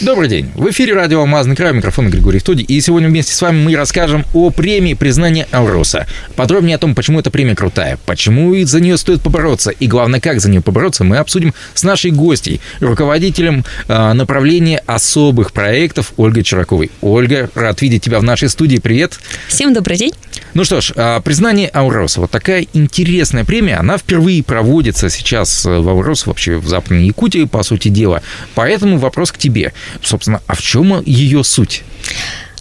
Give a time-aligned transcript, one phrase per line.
[0.00, 0.48] Добрый день.
[0.54, 2.62] В эфире радио «Алмазный край», микрофон Григорий Втуди.
[2.62, 6.06] И сегодня вместе с вами мы расскажем о премии признания Ауроса.
[6.36, 10.40] Подробнее о том, почему эта премия крутая, почему за нее стоит побороться, и главное, как
[10.40, 16.92] за нее побороться, мы обсудим с нашей гостьей, руководителем э, направления особых проектов Ольгой Чираковой.
[17.00, 18.76] Ольга, рад видеть тебя в нашей студии.
[18.76, 19.18] Привет.
[19.48, 20.12] Всем добрый день.
[20.54, 22.20] Ну что ж, а, признание Ауроса.
[22.20, 23.76] Вот такая интересная премия.
[23.76, 28.22] Она впервые проводится сейчас э, в Аурос, вообще в Западной Якутии, по сути дела.
[28.54, 29.72] Поэтому вопрос к тебе.
[30.02, 31.82] Собственно, а в чем ее суть?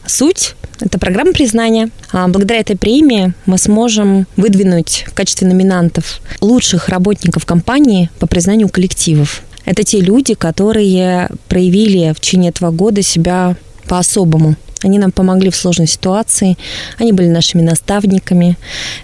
[0.05, 1.89] Суть– это программа признания.
[2.11, 8.69] А благодаря этой премии мы сможем выдвинуть в качестве номинантов лучших работников компании по признанию
[8.69, 9.41] коллективов.
[9.65, 14.55] Это те люди, которые проявили в течение этого года себя по-особому.
[14.83, 16.57] Они нам помогли в сложной ситуации,
[16.97, 18.57] они были нашими наставниками.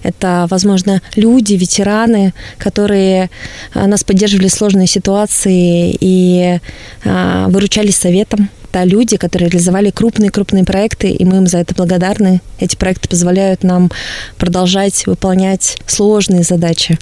[0.03, 3.29] Это, возможно, люди, ветераны, которые
[3.73, 6.59] а, нас поддерживали в сложной ситуации и
[7.05, 8.49] а, выручались советом.
[8.69, 12.41] Это люди, которые реализовали крупные-крупные проекты, и мы им за это благодарны.
[12.59, 13.91] Эти проекты позволяют нам
[14.37, 16.97] продолжать выполнять сложные задачи.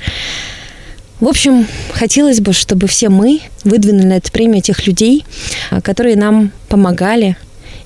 [1.21, 5.23] В общем, хотелось бы, чтобы все мы выдвинули на эту премию тех людей,
[5.69, 7.37] а, которые нам помогали,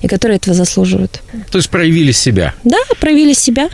[0.06, 1.20] и которые этого заслуживают.
[1.50, 2.54] То есть проявили себя?
[2.64, 3.68] Да, проявили себя.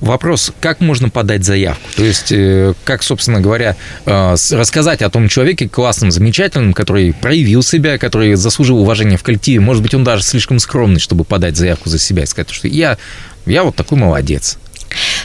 [0.00, 1.82] Вопрос, как можно подать заявку?
[1.96, 3.74] То есть, э, как, собственно говоря,
[4.06, 9.58] э, рассказать о том человеке классном, замечательном, который проявил себя, который заслужил уважения в коллективе.
[9.58, 12.96] Может быть, он даже слишком скромный, чтобы подать заявку за себя и сказать, что я,
[13.44, 14.58] я вот такой молодец.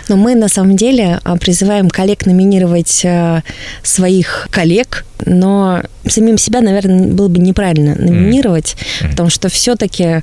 [0.07, 3.41] Но мы на самом деле а, призываем коллег номинировать э,
[3.83, 9.09] своих коллег, но самим себя, наверное, было бы неправильно номинировать, mm-hmm.
[9.11, 10.21] потому что все-таки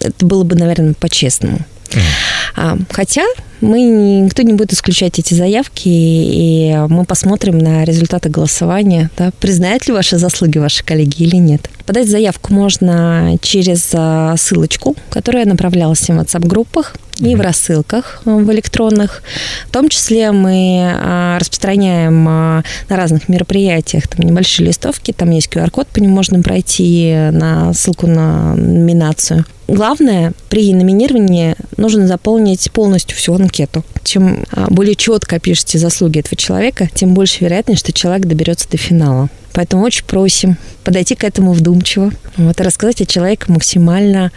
[0.00, 1.60] это было бы, наверное, по-честному.
[1.90, 2.86] Mm-hmm.
[2.90, 3.22] Хотя
[3.62, 9.86] мы никто не будет исключать эти заявки, и мы посмотрим на результаты голосования, да, признают
[9.86, 11.70] ли ваши заслуги ваши коллеги или нет.
[11.86, 19.22] Подать заявку можно через а, ссылочку, которая направлялась в WhatsApp-группах и в рассылках в электронных.
[19.66, 25.48] В том числе мы а, распространяем а, на разных мероприятиях там небольшие листовки, там есть
[25.48, 29.44] QR-код, по нему можно пройти на ссылку на номинацию.
[29.72, 33.82] Главное, при номинировании нужно заполнить полностью всю анкету.
[34.04, 38.76] Чем а, более четко пишете заслуги этого человека, тем больше вероятность, что человек доберется до
[38.76, 39.30] финала.
[39.54, 44.30] Поэтому очень просим подойти к этому вдумчиво, вот, и рассказать о человеке максимально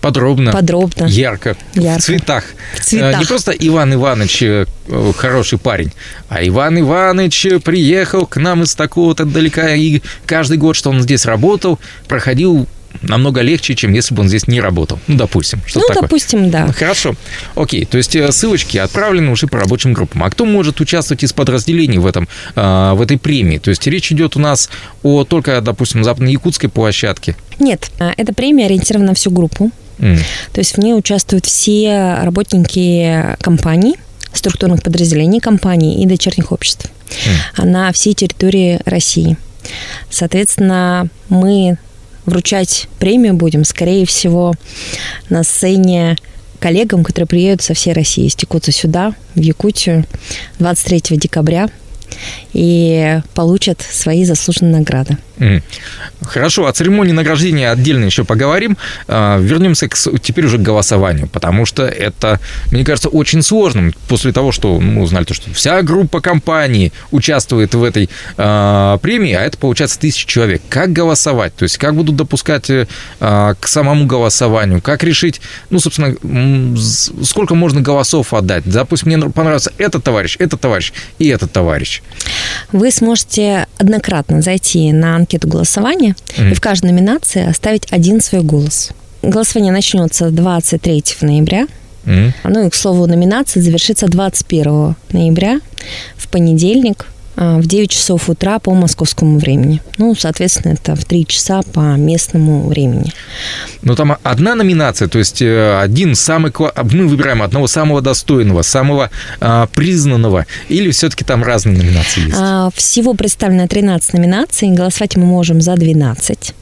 [0.00, 2.00] подробно, подробно ярко, ярко.
[2.00, 2.44] В, цветах.
[2.76, 3.14] в цветах.
[3.14, 4.64] Э, не просто Иван Иванович э,
[5.16, 5.92] хороший парень,
[6.30, 11.26] а Иван Иванович приехал к нам из такого-то далека, и каждый год, что он здесь
[11.26, 12.66] работал, проходил
[13.02, 14.98] намного легче, чем если бы он здесь не работал.
[15.06, 15.60] Ну, допустим.
[15.66, 16.02] Что ну, такое.
[16.02, 16.72] допустим, да.
[16.72, 17.14] Хорошо.
[17.54, 20.24] Окей, то есть э, ссылочки отправлены уже по рабочим группам.
[20.24, 23.58] А кто может участвовать из подразделений в, этом, э, в этой премии?
[23.58, 24.68] То есть речь идет у нас
[25.02, 27.36] о только, допустим, западно-якутской площадке?
[27.58, 29.70] Нет, э, эта премия ориентирована на всю группу.
[29.98, 30.18] Mm.
[30.52, 33.96] То есть в ней участвуют все работники компаний,
[34.32, 36.86] структурных подразделений компаний и дочерних обществ
[37.56, 37.64] mm.
[37.64, 39.36] на всей территории России.
[40.10, 41.78] Соответственно, мы
[42.28, 44.54] вручать премию будем, скорее всего,
[45.28, 46.16] на сцене
[46.58, 50.04] коллегам, которые приедут со всей России, стекутся сюда, в Якутию,
[50.58, 51.68] 23 декабря
[52.52, 55.18] и получат свои заслуженные награды.
[56.22, 58.76] Хорошо, о церемонии награждения отдельно еще поговорим.
[59.06, 62.40] А, вернемся к, теперь уже к голосованию, потому что это,
[62.70, 67.74] мне кажется, очень сложным после того, что мы узнали, то, что вся группа компаний участвует
[67.74, 70.62] в этой э, премии, а это получается тысячи человек.
[70.68, 71.54] Как голосовать?
[71.54, 72.86] То есть как будут допускать э,
[73.18, 74.82] к самому голосованию?
[74.82, 76.14] Как решить, ну, собственно,
[77.24, 78.64] сколько можно голосов отдать?
[78.66, 82.02] Допустим, мне понравился этот товарищ, этот товарищ и этот товарищ.
[82.72, 86.50] Вы сможете однократно зайти на анкету голосования mm-hmm.
[86.50, 88.90] и в каждой номинации оставить один свой голос.
[89.22, 91.66] Голосование начнется 23 ноября.
[92.04, 92.32] Mm-hmm.
[92.44, 95.60] Ну и, к слову, номинация завершится 21 ноября
[96.16, 97.06] в понедельник
[97.38, 99.80] в 9 часов утра по московскому времени.
[99.96, 103.12] Ну, соответственно, это в 3 часа по местному времени.
[103.82, 106.52] Но там одна номинация, то есть э, один самый...
[106.58, 112.36] Мы выбираем одного самого достойного, самого а, признанного, или все-таки там разные номинации есть?
[112.38, 116.54] А, всего представлено 13 номинаций, голосовать мы можем за 12.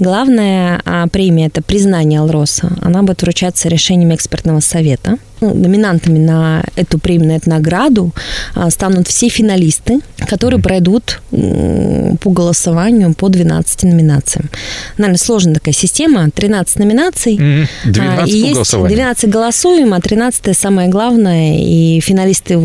[0.00, 2.72] Главная а, премия– это признание Алроса.
[2.82, 5.18] Она будет вручаться решением экспертного совета–
[5.52, 8.12] номинантами на эту премию, на эту награду
[8.54, 14.48] а, станут все финалисты, которые пройдут по голосованию по 12 номинациям.
[14.96, 16.30] Наверное, сложная такая система.
[16.30, 17.34] 13 номинаций.
[17.34, 17.68] Мгм.
[17.84, 18.96] 12 А, и есть голосованию.
[18.96, 22.58] 12 голосуем, а 13 самое главное, и финалисты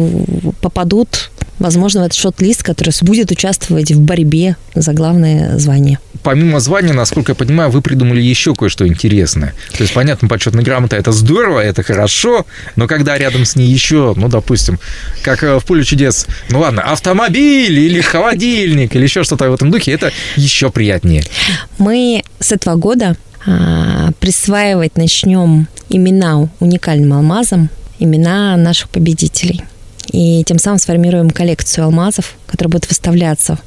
[0.61, 5.99] попадут, возможно, в этот шот-лист, который будет участвовать в борьбе за главное звание.
[6.29, 9.55] Помимо звания, насколько я понимаю, вы придумали еще кое-что интересное.
[9.75, 12.45] То есть, понятно, почетная грамота– это здорово, это хорошо,
[12.75, 14.77] но когда рядом с ней еще, ну, допустим,
[15.23, 19.71] как э, в «Поле чудес», ну ладно, автомобиль или холодильник или еще что-то в этом
[19.71, 21.23] духе, это еще приятнее.
[21.79, 23.17] Мы с этого года
[23.47, 29.63] а, присваивать начнем имена уникальным алмазам, имена наших победителей.
[30.11, 33.57] И тем самым сформируем коллекцию алмазов, которая будет выставляться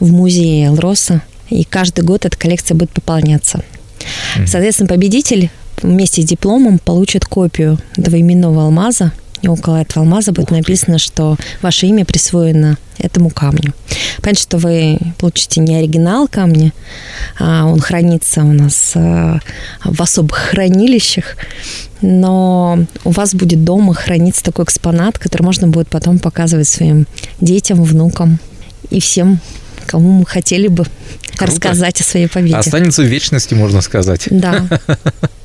[0.00, 1.20] в музее Элроса.
[1.50, 3.62] И каждый год эта коллекция будет пополняться.
[4.46, 5.50] Соответственно, победитель
[5.82, 9.12] вместе с дипломом получит копию этого именного алмаза.
[9.42, 13.74] И около этого алмаза будет написано, что ваше имя присвоено этому камню.
[14.22, 16.72] Понятно, что вы получите не оригинал камня,
[17.38, 19.38] а он хранится у нас э,
[19.84, 21.36] в особых хранилищах,
[22.00, 27.06] но у вас будет дома храниться такой экспонат, который можно будет потом показывать своим
[27.40, 28.38] детям, внукам
[28.90, 29.38] и всем,
[29.86, 30.84] кому мы хотели бы
[31.36, 31.52] Круто.
[31.52, 32.56] рассказать о своей победе.
[32.56, 34.28] Останется в вечности, можно сказать.
[34.30, 34.66] Да.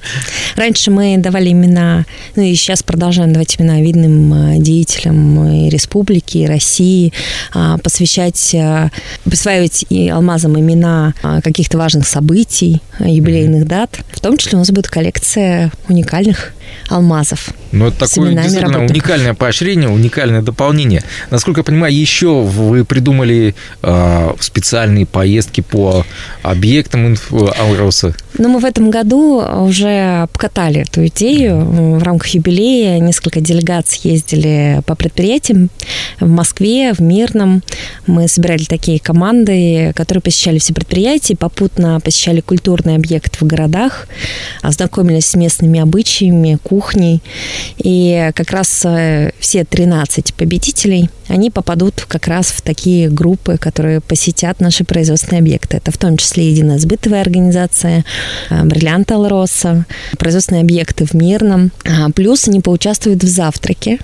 [0.56, 2.06] Раньше мы давали имена,
[2.36, 7.13] ну и сейчас продолжаем давать имена видным э, деятелям и республики, и России,
[7.53, 8.89] а, посвящать, э,
[9.24, 14.00] присваивать и алмазам имена а, каких-то важных событий, э, юбилейных дат.
[14.12, 16.53] В том числе у нас будет коллекция уникальных
[16.89, 17.50] алмазов.
[17.71, 21.03] Но это такое действительно уникальное поощрение, уникальное дополнение.
[21.30, 26.06] Насколько я понимаю, еще вы придумали э, специальные поездки по
[26.44, 28.13] объектам инф- Алроса.
[28.38, 31.66] Но мы в этом году уже обкатали эту идею.
[31.98, 35.70] В рамках юбилея несколько делегаций ездили по предприятиям
[36.20, 37.64] в Москве, в Мирном.
[38.08, 44.08] Мы собирали такие команды, которые посещали все предприятия, попутно посещали культурные объекты в городах,
[44.62, 47.22] ознакомились с местными обычаями, кухней.
[47.78, 54.02] И как раз э, все 13 победителей, они попадут как раз в такие группы, которые
[54.02, 55.78] посетят наши производственные объекты.
[55.78, 58.06] Это в том числе единая сбытовая организация,
[58.50, 59.81] э, Бриллиант Алроса,
[60.18, 61.72] производственные объекты в Мирном.
[61.86, 64.00] А, Плюс они поучаствуют в завтраке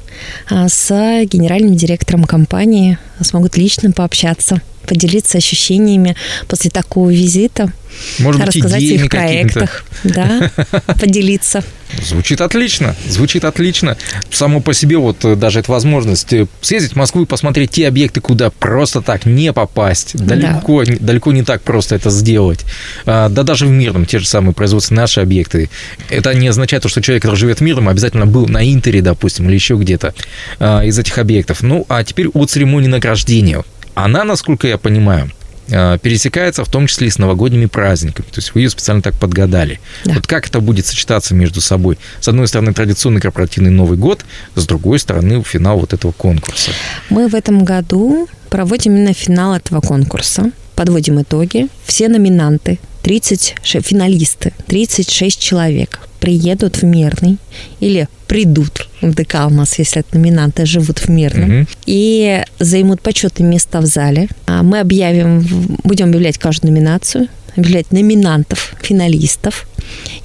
[0.49, 0.89] а, с
[1.25, 6.15] генеральным директором компании, смогут лично пообщаться поделиться ощущениями
[6.47, 7.71] после такого визита,
[8.19, 10.49] Может быть, рассказать о их проектах, да,
[10.99, 11.61] поделиться.
[12.01, 13.97] Звучит отлично, звучит отлично.
[14.29, 17.87] Само по себе вот э, даже эта возможность э, съездить в Москву и посмотреть те
[17.87, 20.15] объекты, куда просто так не попасть.
[20.15, 22.65] Далеко, не- далеко не так просто это сделать.
[23.05, 25.69] А, Да даже в Мирном, те же самые производственные наши объекты.
[26.09, 29.47] Это не означает, то, что человек, который живет в Мирном, обязательно был на Интере, допустим,
[29.47, 30.13] или еще где-то
[30.59, 31.61] а, из этих объектов.
[31.61, 33.63] Ну, а теперь о церемонии награждения.
[33.95, 35.31] Она, насколько я понимаю,
[35.67, 38.25] пересекается в том числе и с новогодними праздниками.
[38.27, 39.79] То есть вы ее специально так подгадали.
[40.05, 40.13] Да.
[40.13, 41.97] Вот как это будет сочетаться между собой?
[42.19, 44.25] С одной стороны, традиционный корпоративный Новый год,
[44.55, 46.71] с другой стороны, финал вот этого конкурса.
[47.09, 50.51] Мы в этом году проводим именно финал этого конкурса.
[50.75, 51.67] Подводим итоги.
[51.85, 57.37] Все номинанты, 30 ше- финалисты, 36 человек приедут в Мирный
[57.79, 61.67] или придут в ДК «Алмаз», если это номинанты живут в Мирном, Мгм.
[61.85, 64.27] и займут почетные места в зале.
[64.47, 65.45] А Мы объявим,
[65.83, 69.67] будем объявлять каждую номинацию, объявлять номинантов, финалистов,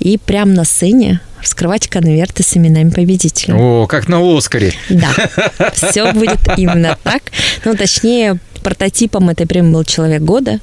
[0.01, 3.55] и прямо на сцене вскрывать конверты с именами победителей.
[3.55, 4.73] О, как на Оскаре.
[4.89, 5.09] Да,
[5.75, 7.23] все будет именно так.
[7.65, 10.61] Ну, точнее, прототипом этой премии был «Человек года»,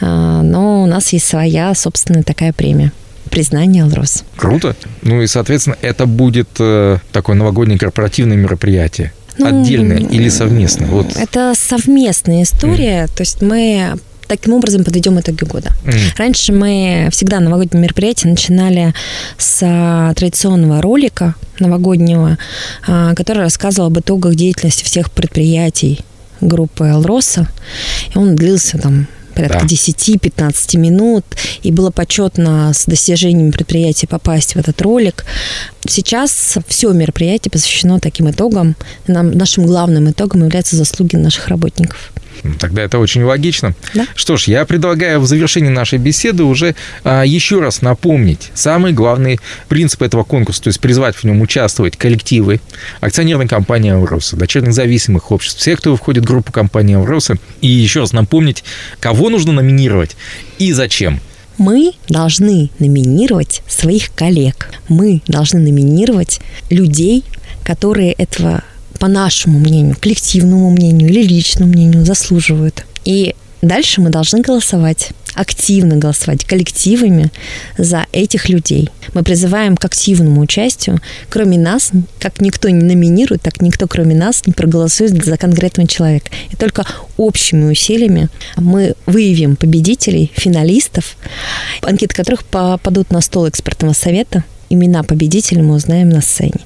[0.00, 2.92] а, но у нас есть своя собственная такая премия.
[3.28, 4.24] Признание Алрос.
[4.36, 4.74] Круто.
[5.02, 9.12] Ну и, соответственно, это будет э, такое новогоднее корпоративное мероприятие.
[9.38, 10.88] Ну, Отдельное или совместное?
[10.88, 11.16] Вот.
[11.16, 13.94] Это совместная история, то есть мы
[14.28, 15.70] таким образом подведем итоги года.
[15.84, 15.94] М.
[16.16, 18.94] Раньше мы всегда новогодние мероприятия начинали
[19.38, 22.38] с а, традиционного ролика новогоднего,
[22.86, 26.00] а, который рассказывал об итогах деятельности всех предприятий
[26.40, 27.48] группы Алроса.
[28.14, 29.06] И он длился там
[29.38, 29.66] порядка Да.
[29.66, 31.24] 10-15 минут,
[31.62, 35.24] и было почетно с достижениями предприятия попасть в этот ролик.
[35.86, 38.74] Сейчас все мероприятие посвящено таким итогам.
[39.06, 42.12] Нам, нашим главным итогом являются заслуги наших работников.
[42.58, 43.74] Тогда это очень логично.
[43.94, 44.06] Да.
[44.14, 49.40] Что ж, я предлагаю в завершении нашей беседы уже а, еще раз напомнить самый главный
[49.68, 52.60] принцип этого конкурса, то есть призвать в нем участвовать коллективы,
[53.00, 58.00] акционерной компании «Авроса», дочерних зависимых обществ, все, кто входит в группу компании «Авроса», и еще
[58.00, 58.64] раз напомнить,
[59.00, 60.16] кого нужно номинировать
[60.58, 61.20] и зачем.
[61.58, 64.70] Мы должны номинировать своих коллег.
[64.88, 66.40] Мы должны номинировать
[66.70, 67.24] людей,
[67.64, 68.62] которые этого,
[68.98, 72.84] по нашему мнению, коллективному мнению или личному мнению заслуживают.
[73.04, 77.30] И дальше мы должны голосовать активно голосовать коллективами
[77.76, 78.90] за этих людей.
[79.14, 81.00] Мы призываем к активному участию.
[81.30, 86.30] Кроме нас, как никто не номинирует, так никто кроме нас не проголосует за конкретного человека.
[86.50, 86.84] И только
[87.16, 91.16] общими усилиями мы выявим победителей, финалистов,
[91.82, 94.44] анкеты которых попадут на стол экспертного совета.
[94.70, 96.60] Имена победителей мы узнаем на сцене.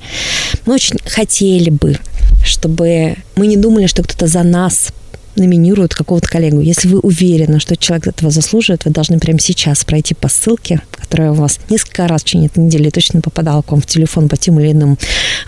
[0.67, 1.99] Мы очень хотели бы,
[2.45, 4.93] чтобы мы не думали, что кто-то за нас
[5.37, 6.61] номинируют какого-то коллегу.
[6.61, 11.33] Если вы уверены, что человек этого заслуживает, вы должны прямо сейчас пройти по ссылке, которая
[11.33, 14.37] у вас несколько раз в течение этой недели точно попадала к вам в телефон по
[14.37, 14.99] тем или иным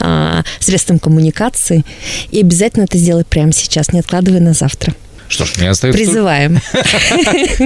[0.01, 1.85] а, средствам коммуникации,
[2.31, 4.95] и обязательно это сделать прямо сейчас, не откладывая на завтра.
[5.35, 6.01] Что ж, мне остается...
[6.01, 6.61] Призываем.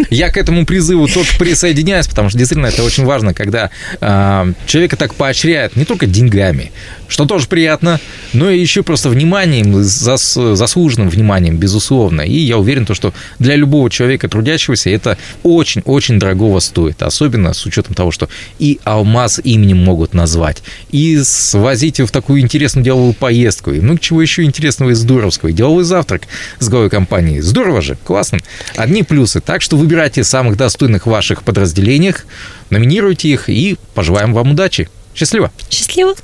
[0.08, 3.68] Я к этому призыву только присоединяюсь, потому что действительно это очень важно, когда
[4.00, 6.72] э, человека так поощряют не только деньгами,
[7.08, 8.00] что тоже приятно,
[8.32, 12.22] но и еще просто вниманием, зас, заслуженным вниманием, безусловно.
[12.22, 17.66] И я уверен, то, что для любого человека трудящегося это очень-очень дорогого стоит, особенно с
[17.66, 23.72] учетом того, что и алмаз именем могут назвать, и свозить в такую интересную деловую поездку,
[23.72, 26.22] и много чего еще интересного и здоровского, и деловой завтрак
[26.60, 27.40] с главой компании.
[27.58, 28.38] Здорово же, классно.
[28.76, 29.40] Одни плюсы.
[29.40, 32.24] Так что выбирайте самых достойных в ваших подразделениях,
[32.70, 34.88] номинируйте их и пожелаем вам удачи.
[35.12, 35.50] Счастливо!
[35.68, 36.14] Счастливо!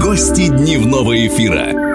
[0.00, 1.91] Гости дневного эфира.